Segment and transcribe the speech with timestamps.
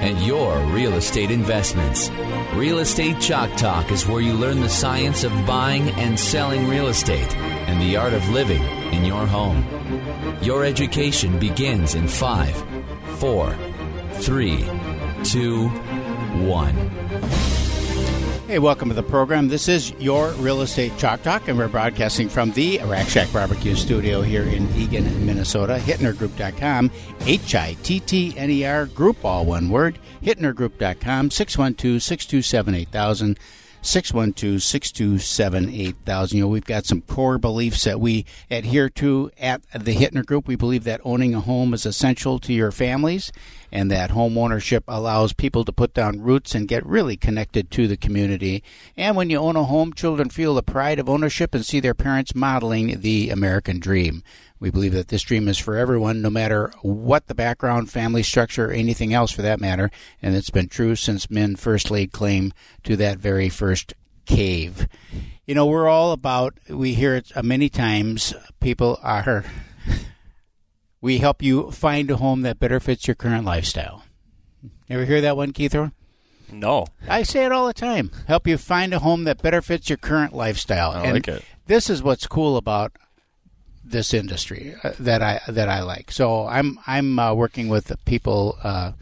[0.00, 2.10] and your real estate investments.
[2.54, 6.88] Real Estate Chalk Talk is where you learn the science of buying and selling real
[6.88, 7.34] estate
[7.68, 9.64] and the art of living in your home.
[10.40, 12.56] Your education begins in five,
[13.18, 13.56] four,
[14.14, 14.64] three,
[15.24, 15.68] two,
[16.46, 17.07] one.
[18.48, 19.48] Hey, welcome to the program.
[19.48, 23.74] This is your Real Estate Chalk Talk, and we're broadcasting from the Rack Shack Barbecue
[23.74, 25.78] Studio here in Eagan, Minnesota.
[25.84, 26.90] HittnerGroup.com,
[27.26, 29.98] H I T T N E R, group, all one word.
[30.22, 33.38] HittnerGroup.com, 612 627 8000.
[33.82, 36.36] 612 627 8000.
[36.36, 40.46] You know, we've got some core beliefs that we adhere to at the Hittner Group.
[40.46, 43.32] We believe that owning a home is essential to your families
[43.70, 47.86] and that home ownership allows people to put down roots and get really connected to
[47.86, 48.62] the community.
[48.96, 51.94] And when you own a home, children feel the pride of ownership and see their
[51.94, 54.22] parents modeling the American dream.
[54.60, 58.70] We believe that this dream is for everyone, no matter what the background, family structure,
[58.70, 59.90] or anything else for that matter.
[60.20, 62.52] And it's been true since men first laid claim
[62.84, 63.94] to that very first
[64.26, 64.88] cave.
[65.46, 69.44] You know, we're all about, we hear it many times, people are,
[71.00, 74.04] we help you find a home that better fits your current lifestyle.
[74.90, 75.74] Ever hear that one, Keith?
[76.50, 76.86] No.
[77.08, 78.10] I say it all the time.
[78.26, 80.90] Help you find a home that better fits your current lifestyle.
[80.90, 81.44] I and like it.
[81.66, 82.92] This is what's cool about
[83.90, 86.10] this industry uh, that I that I like.
[86.12, 88.92] So I'm I'm uh, working with people uh,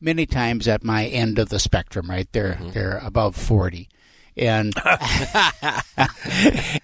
[0.00, 2.10] many times at my end of the spectrum.
[2.10, 2.70] Right, they're Mm-hmm.
[2.70, 3.88] they're above forty,
[4.36, 4.74] and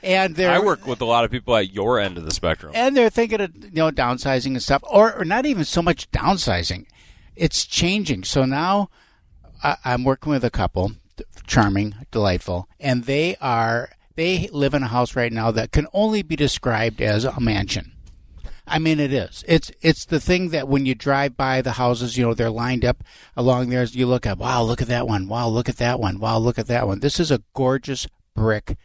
[0.02, 2.72] and they're I work with a lot of people at your end of the spectrum.
[2.74, 6.10] and they're thinking of you know downsizing and stuff, or, or not even so much
[6.10, 6.86] downsizing.
[7.36, 8.24] It's changing.
[8.24, 8.90] So now
[9.62, 10.92] I, I'm working with a couple,
[11.46, 16.22] charming, delightful, and they are they live in a house right now that can only
[16.22, 17.92] be described as a mansion.
[18.66, 19.44] I mean, it is.
[19.46, 22.84] It's it's the thing that when you drive by the houses, you know, they're lined
[22.84, 23.04] up
[23.36, 23.84] along there.
[23.84, 25.28] You look at, wow, look at that one.
[25.28, 26.18] Wow, look at that one.
[26.18, 26.98] Wow, look at that one.
[26.98, 28.76] This is a gorgeous brick,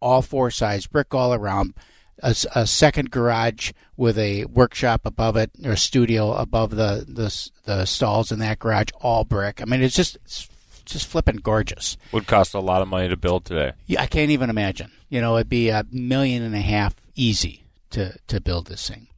[0.00, 1.74] all four sides, brick all around.
[2.22, 8.32] A second garage with a workshop above it, or studio above the the the stalls
[8.32, 9.60] in that garage, all brick.
[9.60, 10.48] I mean, it's just it's
[10.86, 11.96] just flipping gorgeous.
[12.12, 13.72] Would cost a lot of money to build today.
[13.86, 14.90] Yeah, I can't even imagine.
[15.08, 19.08] You know, it'd be a million and a half easy to to build this thing.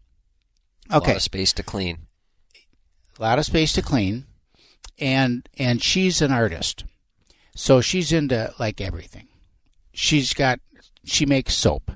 [0.93, 1.99] Okay, a lot of space to clean.
[3.19, 4.25] a lot of space to clean,
[4.99, 6.85] and and she's an artist,
[7.55, 9.29] so she's into like everything.
[9.93, 10.61] She's got
[11.05, 11.93] she makes soap,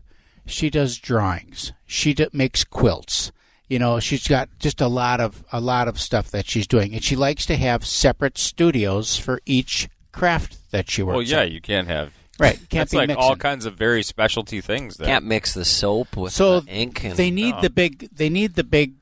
[0.47, 3.33] she does drawings, she d- makes quilts.
[3.73, 6.93] You know, she's got just a lot of a lot of stuff that she's doing,
[6.93, 11.15] and she likes to have separate studios for each craft that she works.
[11.15, 11.53] Well, yeah, in.
[11.55, 12.13] you can't have.
[12.39, 12.57] right.
[12.69, 13.23] Can't That's be like mixing.
[13.25, 14.99] all kinds of very specialty things.
[14.99, 15.07] There.
[15.07, 17.03] Can't mix the soap with so the ink.
[17.03, 17.61] And, they need No.
[17.63, 18.93] the big they need the big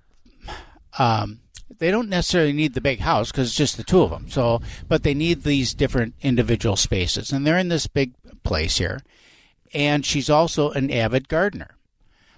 [1.00, 1.40] um
[1.80, 4.60] they don't necessarily need the big house because it's just the two of them so
[4.86, 8.12] but they need these different individual spaces and they're in this big
[8.44, 9.00] place here
[9.74, 11.76] and she's also an avid gardener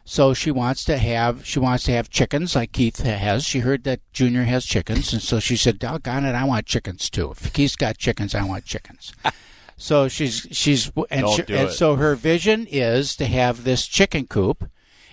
[0.04, 3.44] so she wants to have she wants to have chickens like Keith has.
[3.44, 7.08] She heard that Junior has chickens, and so she said, "Doggone it, I want chickens
[7.10, 7.30] too.
[7.30, 9.12] If Keith's got chickens, I want chickens."
[9.76, 14.68] so she's she's and, she, and so her vision is to have this chicken coop,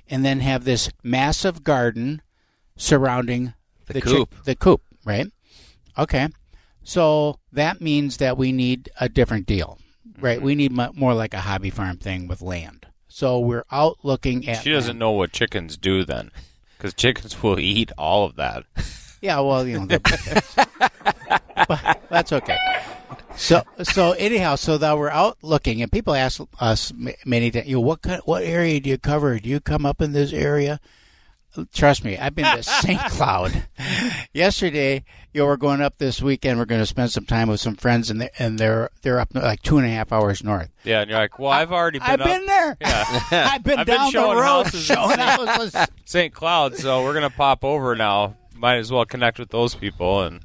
[0.09, 2.21] and then have this massive garden
[2.75, 3.53] surrounding
[3.87, 4.35] The chick- coop.
[4.45, 5.27] the coop, right?
[5.97, 6.29] Okay,
[6.83, 9.77] so that means that we need a different deal,
[10.07, 10.25] Mm-hmm.
[10.25, 10.41] right?
[10.41, 12.87] We need mo- more like a hobby farm thing with land.
[13.19, 14.63] So we're out looking at.
[14.63, 16.31] She doesn't know what chickens do then,
[16.77, 18.63] because chickens will eat all of that.
[19.19, 19.99] Yeah, well, you know,
[21.67, 22.57] but that's okay.
[23.35, 26.93] So, so anyhow, so that we're out looking, and people ask us
[27.25, 29.37] many times, you know, what kind, what area do you cover?
[29.37, 30.79] Do you come up in this area?
[31.73, 32.99] Trust me, I've been to St.
[33.05, 33.63] Cloud.
[34.33, 35.03] Yesterday,
[35.33, 36.59] you know, we're going up this weekend.
[36.59, 39.33] We're going to spend some time with some friends, and they, and they're they're up
[39.33, 40.69] like two and a half hours north.
[40.83, 42.77] Yeah, and you're like, well, I've already been I've up been there.
[42.81, 43.21] Yeah.
[43.31, 45.19] I've been I've been down the showing road houses showing St.
[45.21, 45.75] houses.
[46.05, 46.33] St.
[46.33, 48.35] Cloud, so we're gonna pop over now.
[48.55, 50.21] Might as well connect with those people.
[50.23, 50.41] And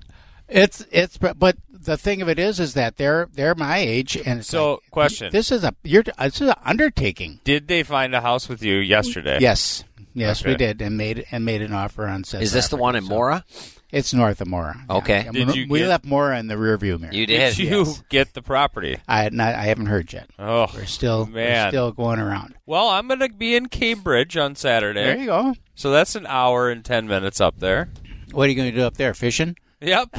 [0.48, 4.44] It's it's but the thing of it is is that they're they're my age and
[4.44, 5.30] So, like, question.
[5.32, 7.40] This is a you're this is an undertaking.
[7.44, 9.38] did they find a house with you yesterday?
[9.40, 9.84] Yes,
[10.14, 12.42] yes, we did and made and made an offer on said.
[12.42, 13.44] Is this the one in so- Mora?
[13.92, 14.84] It's north of Mora.
[14.90, 15.20] Okay.
[15.28, 17.12] I Did you we get- left Mora in the rearview mirror.
[17.14, 17.58] You Did did.
[17.58, 18.02] you yes.
[18.08, 18.98] get the property?
[19.06, 20.28] I not, I haven't heard yet.
[20.36, 21.66] Oh, We're still man.
[21.66, 22.56] we're still going around.
[22.66, 25.04] Well, I'm going to be in Cambridge on Saturday.
[25.04, 25.54] There you go.
[25.76, 27.88] So that's an hour and 10 minutes up there.
[28.32, 29.14] What are you going to do up there?
[29.14, 29.54] Fishing?
[29.80, 30.08] Yep.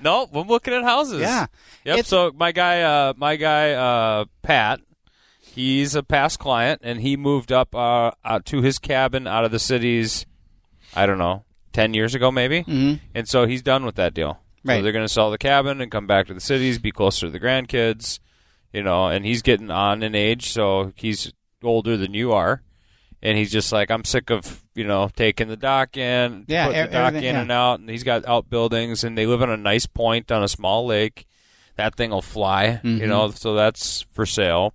[0.00, 1.20] no, I'm looking at houses.
[1.20, 1.46] Yeah.
[1.84, 1.92] Yep.
[1.98, 4.80] It's- so my guy, uh, my guy, uh, Pat,
[5.54, 9.50] he's a past client, and he moved up uh, out to his cabin out of
[9.50, 10.26] the cities.
[10.94, 12.64] I don't know, ten years ago maybe.
[12.64, 13.00] Mhm.
[13.14, 14.40] And so he's done with that deal.
[14.64, 17.26] So they're going to sell the cabin and come back to the cities, be closer
[17.26, 18.20] to the grandkids,
[18.72, 19.08] you know.
[19.08, 21.32] And he's getting on in age, so he's
[21.64, 22.62] older than you are.
[23.24, 26.80] And he's just like, I'm sick of you know taking the dock in, Yeah, putting
[26.80, 27.40] e- the dock in yeah.
[27.40, 27.80] and out.
[27.80, 31.26] And he's got outbuildings, and they live on a nice point on a small lake.
[31.76, 32.98] That thing will fly, Mm-hmm.
[32.98, 33.30] you know.
[33.30, 34.74] So that's for sale,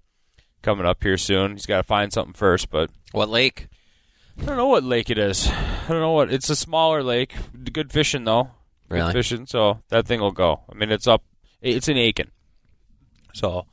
[0.61, 1.53] coming up here soon.
[1.53, 3.67] He's got to find something first, but What lake?
[4.39, 5.47] I don't know what lake it is.
[5.47, 6.31] I don't know what.
[6.31, 7.33] It's a smaller lake.
[7.71, 8.51] Good fishing though.
[8.89, 9.13] Good Really?
[9.13, 9.45] fishing.
[9.47, 10.61] So that thing will go.
[10.71, 11.23] I mean, it's up.
[11.61, 12.29] It's in Aitkin.
[13.33, 13.65] So,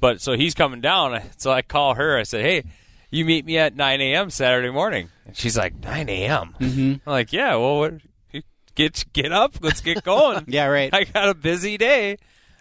[0.00, 1.20] but so he's coming down.
[1.38, 2.16] So I call her.
[2.18, 2.64] I said, "Hey,
[3.10, 4.30] you meet me at 9 a.m.
[4.30, 6.92] Saturday morning." And she's like, "9 a.m." Mm-hmm.
[7.06, 7.56] I'm like, "Yeah.
[7.56, 7.94] Well, what,
[8.74, 9.56] get get up.
[9.60, 10.92] Let's get going." Yeah, right.
[10.94, 12.16] I got a busy day,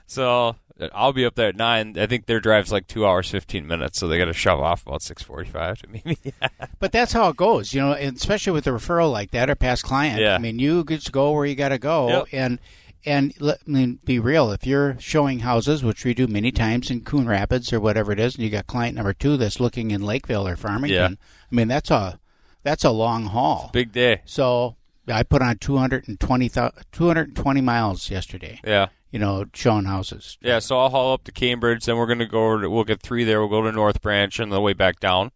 [0.07, 0.55] so
[0.93, 1.97] I'll be up there at nine.
[1.97, 4.85] I think their drive's like two hours fifteen minutes, so they got to shove off
[4.85, 6.17] about six forty-five to meet me.
[6.79, 9.55] But that's how it goes, you know, and especially with a referral like that or
[9.55, 10.19] past client.
[10.19, 10.35] Yeah.
[10.35, 12.27] I mean, you just go where you got to go, Yep.
[12.33, 12.59] and
[13.05, 14.51] and let I mean, be real.
[14.51, 18.19] If you're showing houses, which we do many times in Coon Rapids or whatever it
[18.19, 21.47] is, and you got client number two that's looking in Lakeville or Farmington, Yeah.
[21.51, 22.19] I mean, that's a
[22.63, 23.69] that's a long haul.
[23.73, 24.21] Big day.
[24.25, 24.75] So
[25.07, 28.59] I put on 220, 220 miles yesterday.
[28.65, 28.87] Yeah.
[29.11, 30.37] You know, showing houses.
[30.41, 32.83] Yeah, so I'll haul up to Cambridge, then we're going to go over to, we'll
[32.83, 33.39] get three there.
[33.39, 35.31] We'll go to North Branch and the way back down.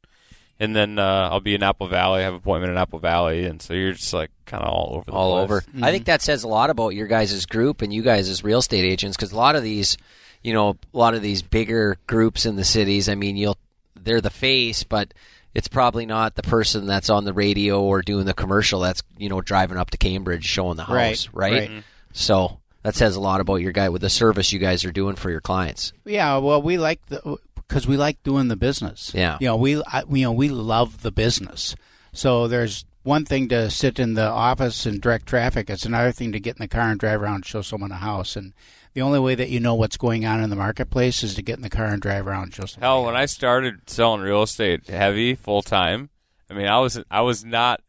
[0.60, 2.19] And then uh, I'll be in Apple Valley.
[2.19, 3.45] I have an appointment in Apple Valley.
[3.45, 5.63] And so you're just like kind of all over the all place.
[5.74, 5.86] over.
[5.86, 8.60] I think that says a lot about your guys' group and you guys as real
[8.60, 9.98] estate agents because a lot of these,
[10.44, 13.07] you know, a lot of these bigger groups in the cities.
[13.07, 13.57] I mean, you'll
[14.01, 15.13] they're the face, but
[15.56, 19.30] it's probably not the person that's on the radio or doing the commercial that's you
[19.30, 21.69] know driving up to Cambridge showing the house, Right, right?
[21.69, 21.84] right.
[22.13, 25.16] So that says a lot about your guy with the service you guys are doing
[25.16, 25.92] for your clients.
[26.06, 29.12] Yeah, well, we like the because we like doing the business.
[29.13, 29.38] Yeah.
[29.40, 31.75] you know, we I, you know we love the business.
[32.13, 35.69] So there's one thing to sit in the office and direct traffic.
[35.69, 37.96] It's another thing to get in the car and drive around and show someone a
[37.96, 38.36] house.
[38.36, 38.54] And
[38.94, 41.57] the only way that you know what's going on in the marketplace is to get
[41.57, 42.80] in the car and drive around and show.
[42.80, 46.09] Hell, when I started selling real estate heavy full time,
[46.50, 47.81] I mean, I was I was not.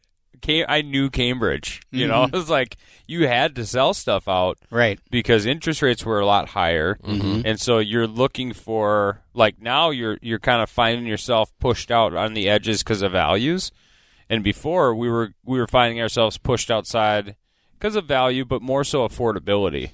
[0.47, 1.81] I knew Cambridge.
[1.91, 2.35] You know, mm-hmm.
[2.35, 2.77] it was like
[3.07, 7.41] you had to sell stuff out right, because interest rates were a lot higher, mm-hmm.
[7.45, 12.15] and so you're looking for like now you're you're kind of finding yourself pushed out
[12.15, 13.71] on the edges because of values,
[14.29, 17.35] and before we were we were finding ourselves pushed outside
[17.81, 19.91] because of value, but more so affordability.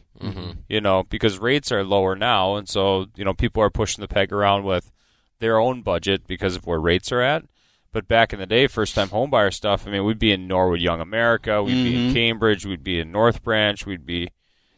[0.67, 0.73] Mm-hmm.
[0.73, 4.07] You know, because rates are lower now, and so you know people are pushing the
[4.07, 4.91] peg around with
[5.39, 7.45] their own budget because of where rates are at.
[7.93, 10.81] But back in the day, first time homebuyer stuff, I mean, we'd be in Norwood
[10.81, 14.29] Young America, we'd be in Cambridge, we'd be in North Branch, we'd be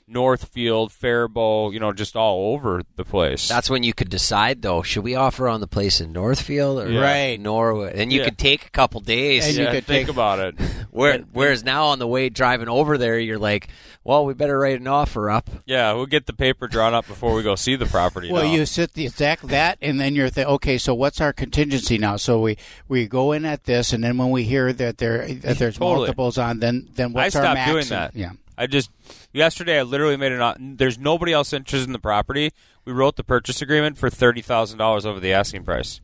[0.09, 3.47] Northfield, Faribault, you know, just all over the place.
[3.47, 6.89] That's when you could decide, though, should we offer on the place in Northfield or
[6.89, 6.99] Yeah.
[7.01, 7.39] Right.
[7.39, 7.93] Norwood?
[7.93, 8.25] And you Yeah.
[8.25, 9.47] could take a couple days.
[9.47, 10.55] And you yeah, could think take- about it.
[10.91, 13.67] Where, whereas now on the way driving over there, you're like,
[14.03, 15.49] well, we better write an offer up.
[15.65, 18.31] Yeah, we'll get the paper drawn up before we go see the property.
[18.31, 18.51] Well, now.
[18.53, 20.77] you sit the exact that, and then you're th- okay.
[20.79, 22.15] So what's our contingency now?
[22.15, 22.57] So we
[22.87, 25.97] we go in at this, and then when we hear that there that there's Totally.
[25.99, 27.69] multiples on, then then what's I our max?
[27.71, 28.15] doing And- that.
[28.15, 28.31] Yeah.
[28.59, 28.91] I just
[29.33, 30.75] yesterday I literally made an.
[30.77, 32.51] There's nobody else interested in the property.
[32.85, 36.01] We wrote the purchase agreement for thirty thousand dollars over the asking price.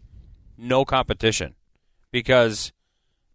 [0.58, 1.56] No competition,
[2.12, 2.72] because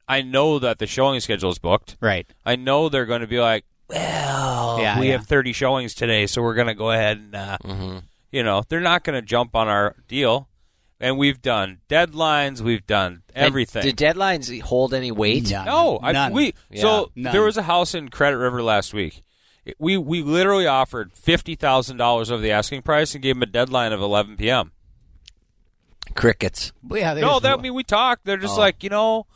[0.08, 1.96] I know that the showing schedule is booked.
[2.00, 2.26] Right.
[2.46, 5.12] I know they're going to be like, well, Yeah, we yeah.
[5.18, 7.98] have 30 showings today, so we're going to go ahead and, uh, Mm-hmm.
[8.32, 10.48] you know, they're not going to jump on our deal.
[11.02, 13.82] And we've done deadlines, we've done everything.
[13.82, 15.50] Did deadlines hold any weight?
[15.50, 15.64] None.
[15.64, 16.32] no, I, None.
[16.34, 17.32] we Yeah, so none.
[17.32, 19.22] there was a house in Credit River last week.
[19.78, 23.46] We we literally offered fifty thousand dollars over the asking price and gave them a
[23.46, 24.72] deadline of 11 p.m.
[26.14, 26.72] Crickets.
[26.82, 28.24] Well, yeah, No, that I mean we talked.
[28.24, 28.60] They're just Oh.
[28.60, 29.26] like you know,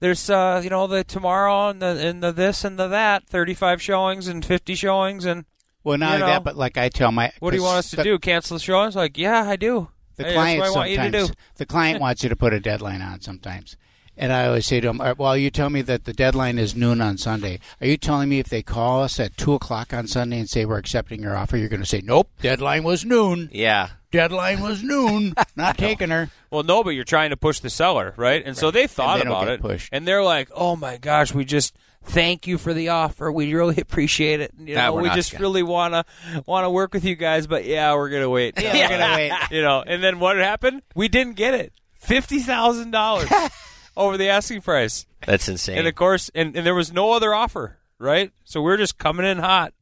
[0.00, 3.82] there's uh you know the tomorrow and the and the this and the that, 35
[3.82, 5.44] showings and 50 showings and
[5.84, 7.78] well, not you only know, that, but like I tell my What do you want
[7.78, 8.18] us to the- do?
[8.18, 8.96] Cancel the showings?
[8.96, 9.88] Like, yeah, I do.
[10.16, 12.36] The Hey, client that's what I want you to sometimes the client wants you to
[12.36, 13.76] put a deadline on sometimes.
[14.18, 16.74] And I always say to them, uh, "Well, you tell me that the deadline is
[16.74, 17.58] noon on Sunday.
[17.82, 20.64] Are you telling me if they call us at two o'clock on Sunday and say
[20.64, 23.50] we're accepting your offer, you're going to say nope, deadline was noon?
[23.52, 23.90] Yeah.
[24.10, 25.34] deadline was noon.
[25.56, 26.30] Not taking her.
[26.50, 28.42] Well, no, but you're trying to push the seller, right?
[28.42, 29.90] And so they thought they about it, pushed.
[29.92, 33.30] and they're like, "Oh my gosh, we just thank you for the offer.
[33.30, 34.52] We really appreciate it.
[34.58, 36.04] You know, we're we not just gonna- really wanna
[36.46, 38.54] wanna work with you guys, but yeah, we're gonna wait.
[38.60, 39.32] Yeah, we're gonna wait.
[39.50, 40.82] you know." And then what happened?
[40.94, 41.72] We didn't get it.
[41.94, 43.28] Fifty thousand dollars
[43.96, 45.78] over the asking price, That's insane.
[45.78, 48.30] and of course, and, and there was no other offer, right?
[48.44, 49.72] So we're just coming in hot.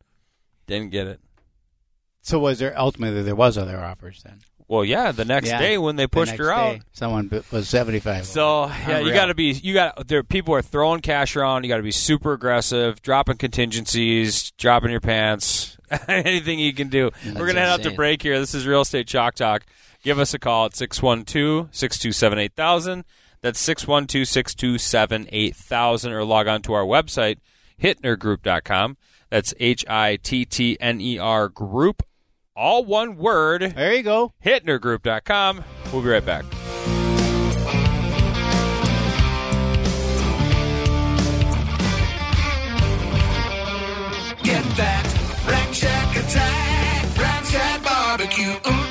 [0.67, 1.21] Didn't get it.
[2.23, 4.41] So was there ultimately there was other offers then?
[4.75, 5.59] Well, yeah, the next Yeah.
[5.59, 6.73] day when they The pushed next her out.
[6.75, 8.27] day, someone was seventy five.
[8.27, 10.23] So yeah, you got to be you got there.
[10.23, 11.65] People are throwing cash around.
[11.65, 15.77] You got to be super aggressive, dropping contingencies, dropping your pants,
[16.09, 17.11] anything you can do.
[17.25, 18.39] We're gonna head out to break here.
[18.41, 19.65] This is Real Estate Chalk Talk.
[20.03, 23.05] Give us a call at 612-627-8000.
[23.41, 27.39] That's 612-627-8000 or log on to our website
[27.83, 28.97] hittnergroup.com.
[29.31, 32.03] That's H I T T N E R group
[32.57, 34.33] all one word There you go.
[34.45, 35.65] hittnergroup.com.
[35.93, 36.45] We'll be right back.
[44.43, 45.05] Get that
[45.49, 48.53] Rack Shack attack, Rack Shack barbecue.
[48.61, 48.84] Mm,